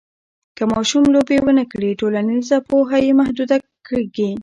[0.57, 3.57] که ماشوم لوبې ونه کړي، ټولنیزه پوهه یې محدوده
[3.87, 4.31] کېږي.